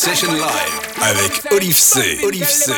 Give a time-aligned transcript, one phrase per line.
[0.00, 0.46] Session Live
[1.02, 2.20] avec Olive C.
[2.24, 2.72] Olive C.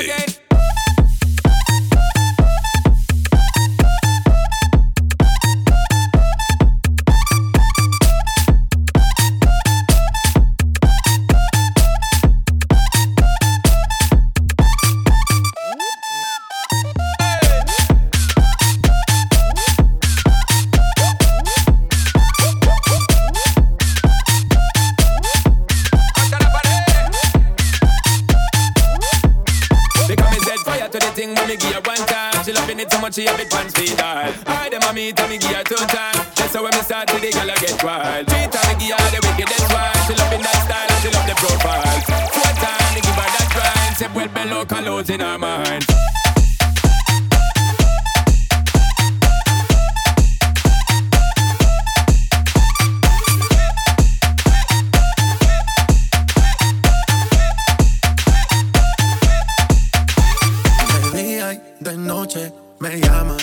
[61.96, 63.36] noche me llama.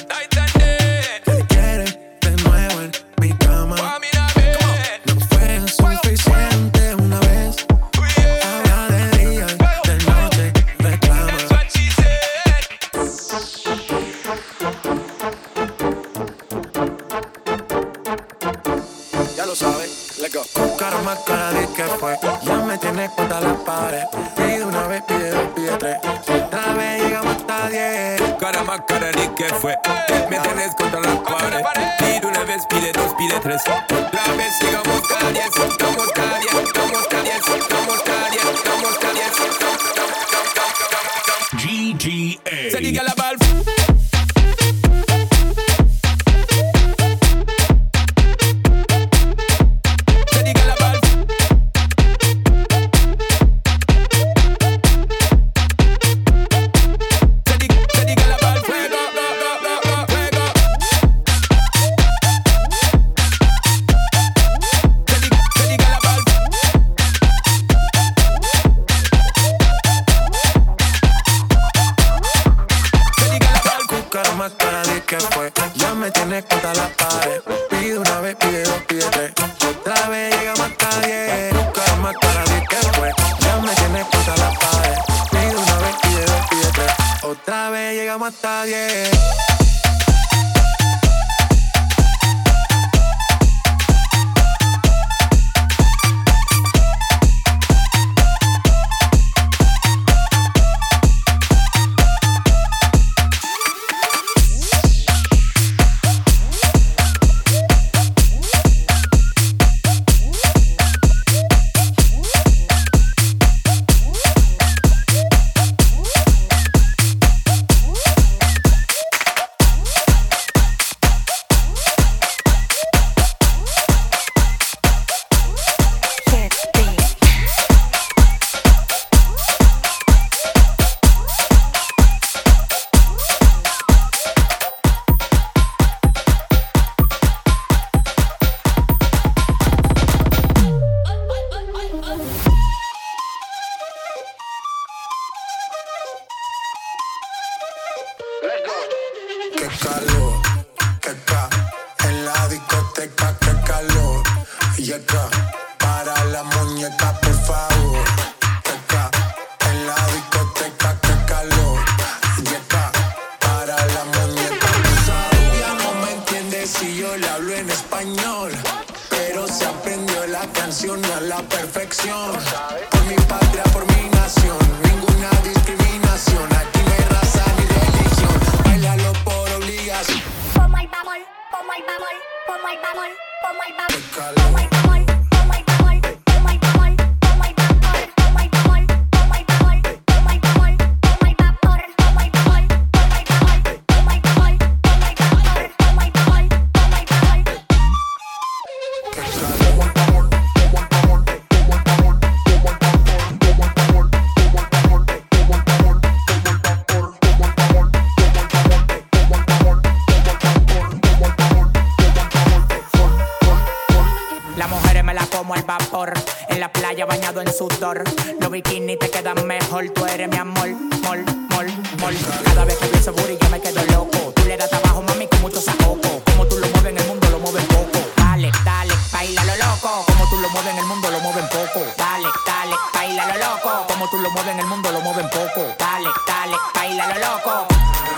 [217.60, 218.04] Sudor.
[218.40, 219.90] Los bikinis te quedan mejor.
[219.90, 220.70] Tú eres mi amor,
[221.04, 221.68] mol, mol,
[222.00, 222.16] mol.
[222.46, 224.32] Cada vez que pienso booty yo me quedo loco.
[224.34, 226.22] Tú le das trabajo, mami, con mucho saoco.
[226.26, 228.00] Como tú lo mueves en el mundo, lo mueves poco.
[228.16, 230.06] Dale, dale, baila lo loco.
[230.08, 231.80] Como tú lo mueves en el mundo, lo mueven poco.
[231.98, 233.88] Dale, dale, baila lo loco.
[233.90, 235.62] Como tú lo mueves en el mundo, lo mueven poco.
[235.78, 237.68] Dale, dale, baila lo loco.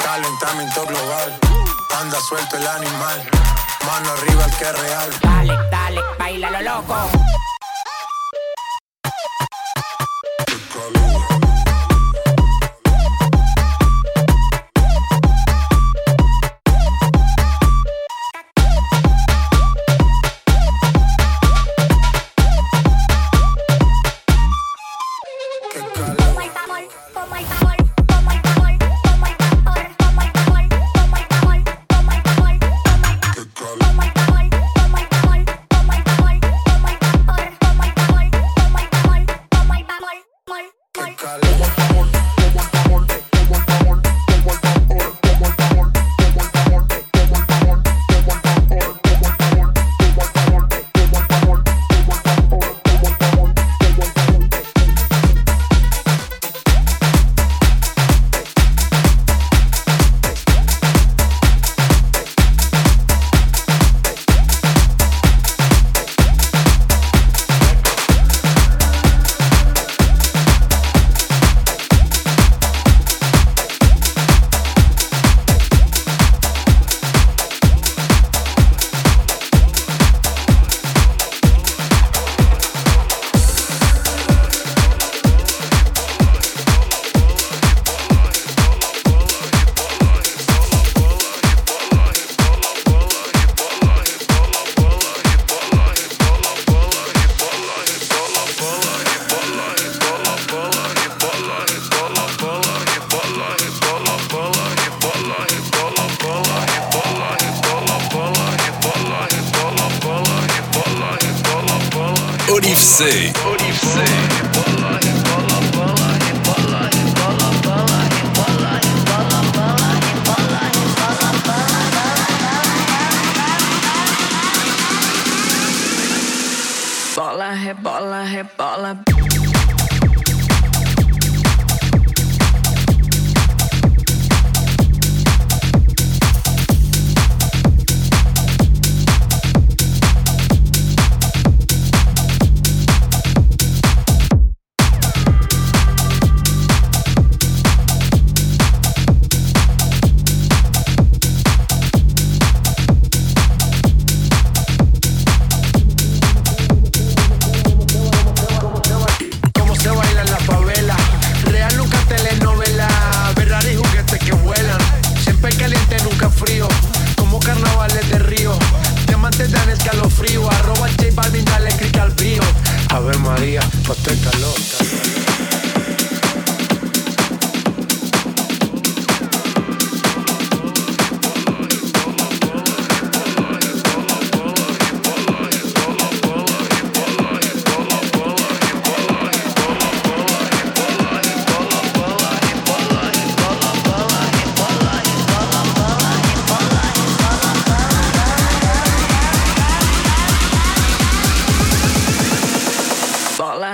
[0.04, 1.40] Calentamiento global.
[2.00, 3.30] Anda suelto el animal.
[3.88, 5.10] Mano arriba el que es real.
[5.20, 7.10] Dale, dale, baila lo loco.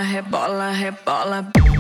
[0.02, 1.77] rebola, rebola.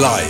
[0.00, 0.29] Live.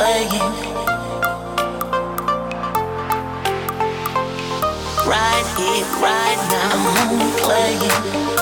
[0.00, 0.30] playing.
[5.06, 6.70] Right here, right now.
[6.72, 8.39] I'm only playing.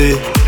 [0.00, 0.39] Vous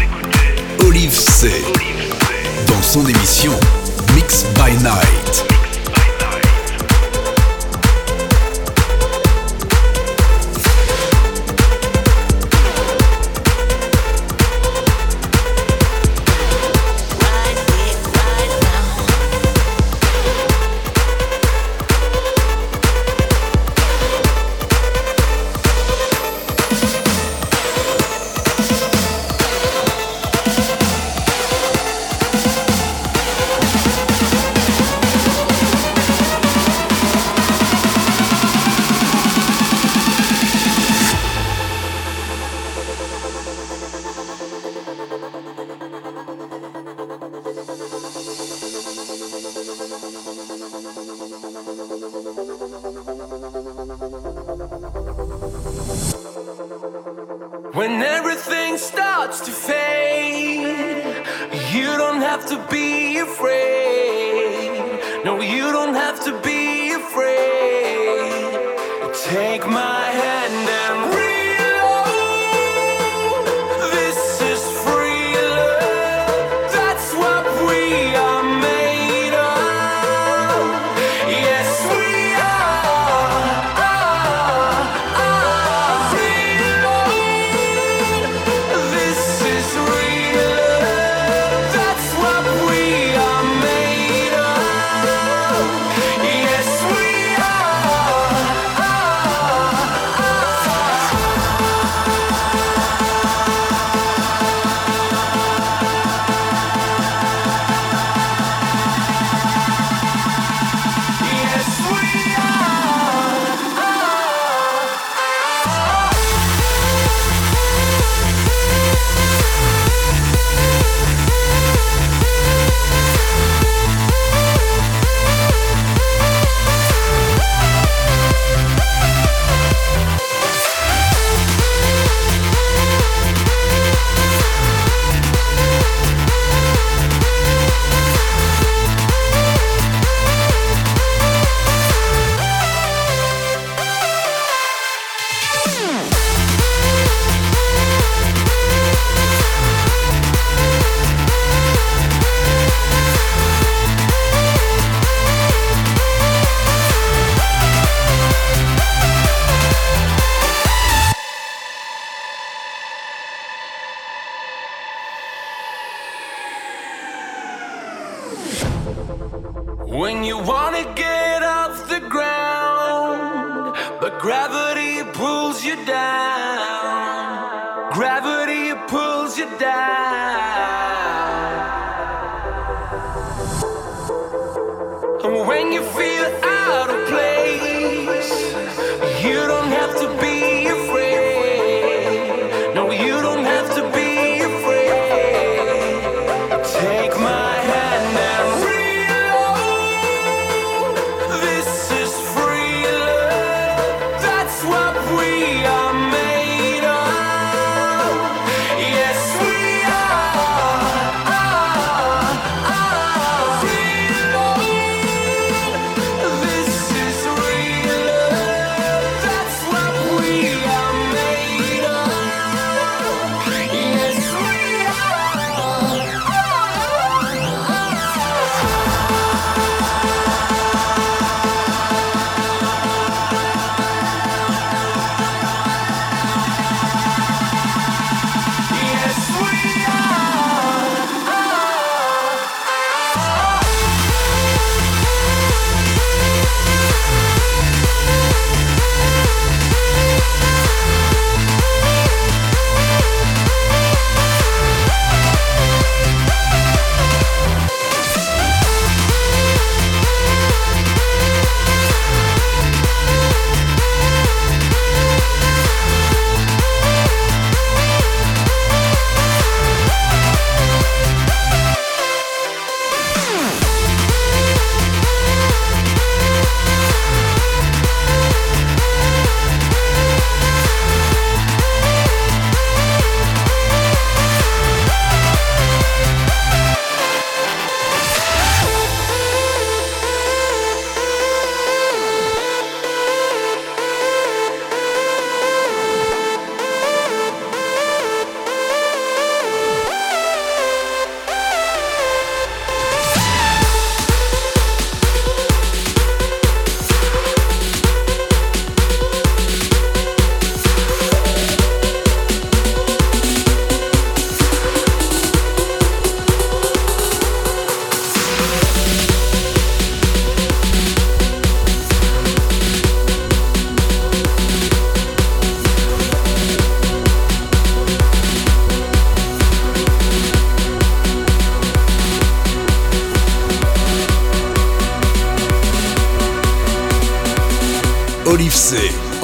[205.11, 205.72] we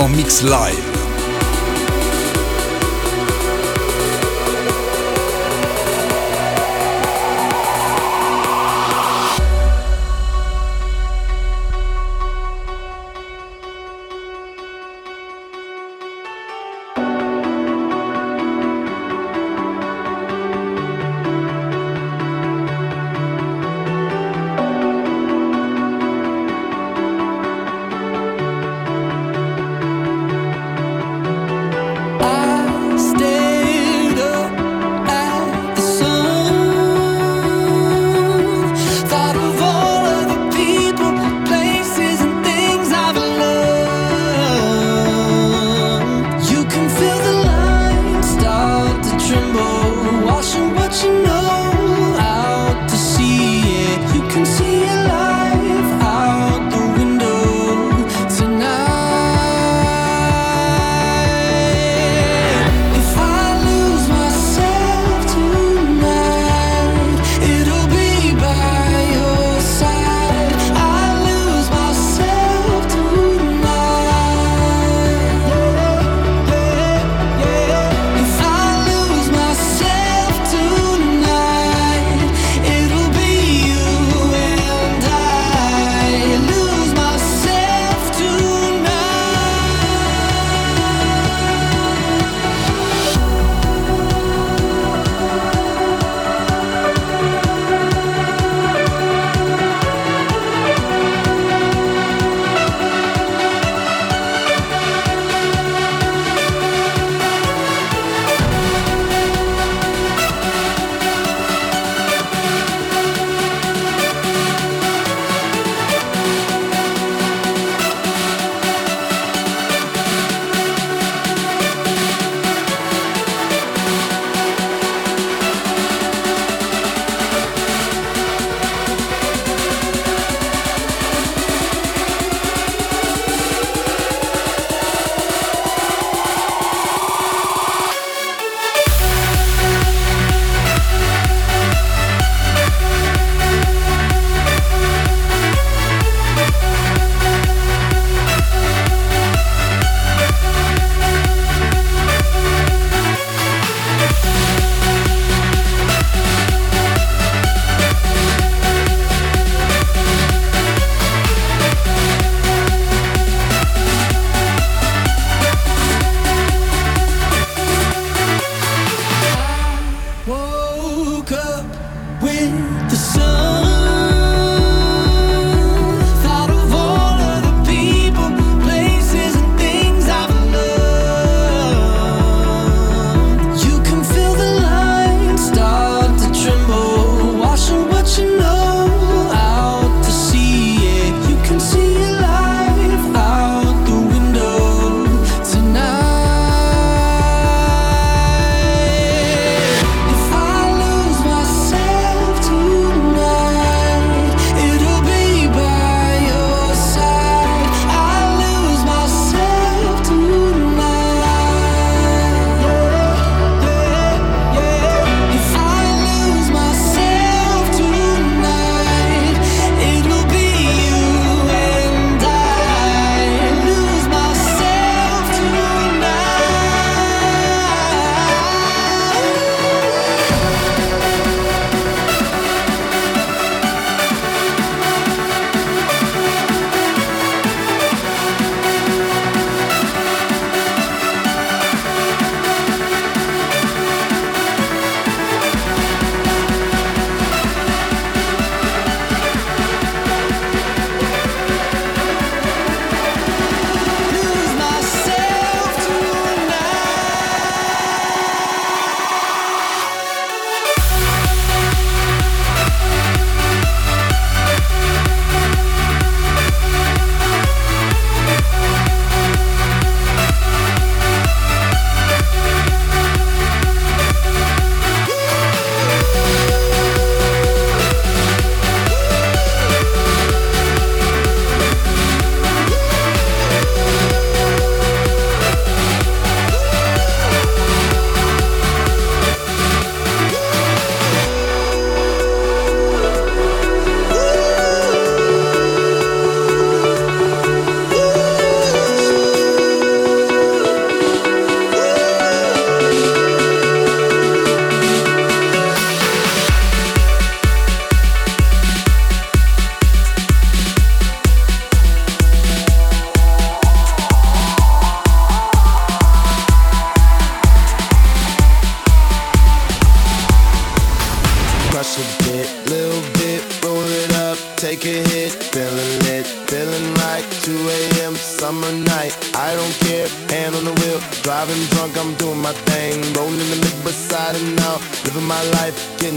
[0.09, 0.88] mix live.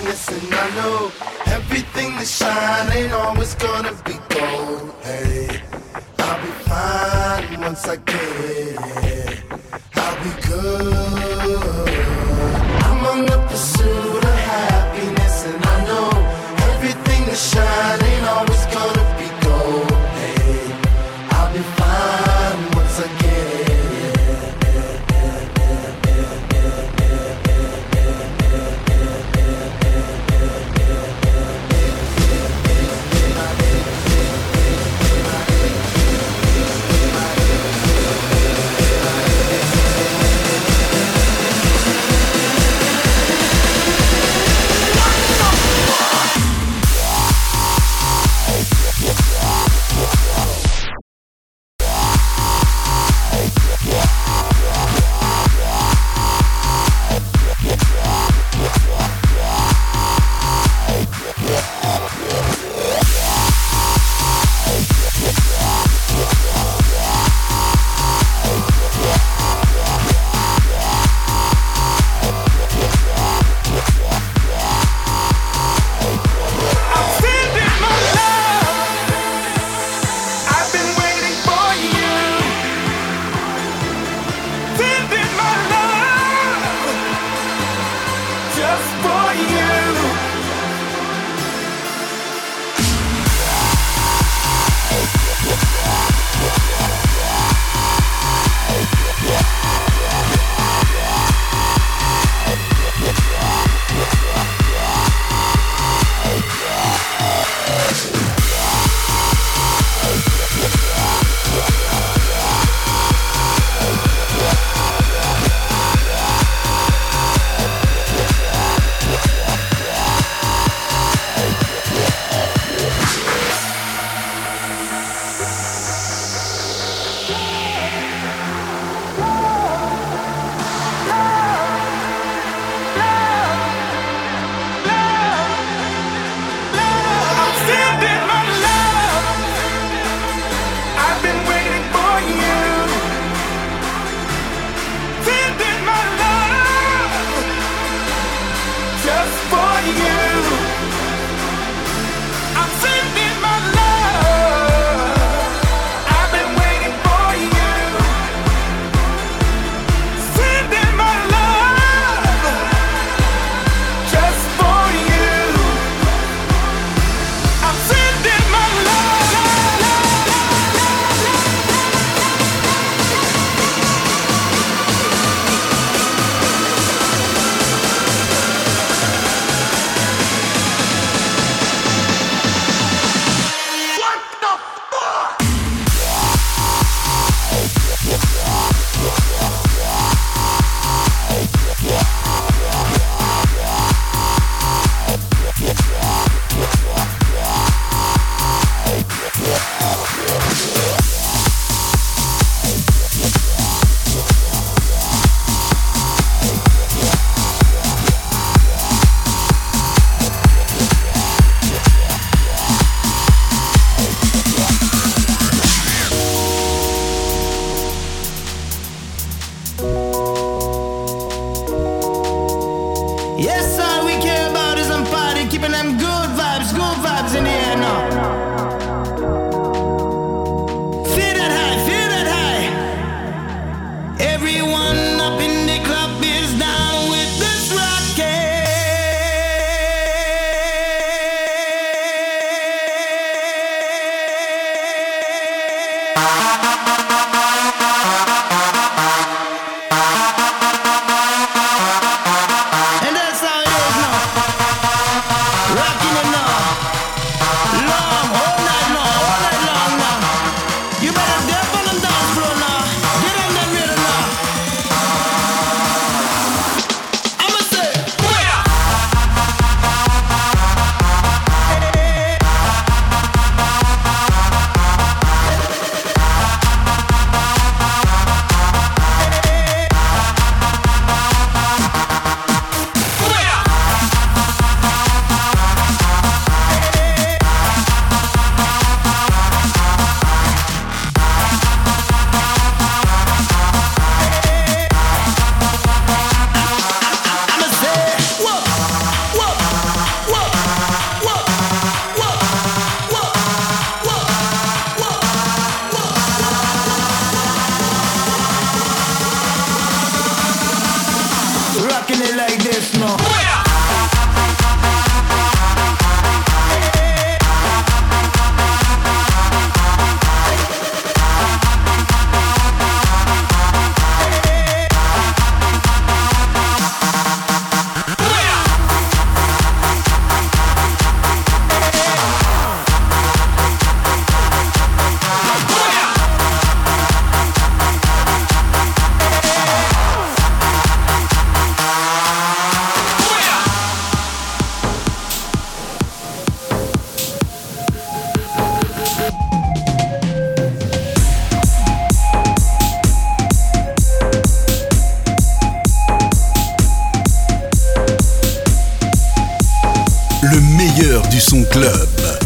[0.00, 1.12] Happiness, and I know
[1.46, 4.94] everything that shine ain't always gonna be gold.
[5.02, 5.60] Hey,
[6.18, 9.09] I'll be fine once I get it.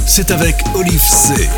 [0.07, 1.49] C'est avec Olive C.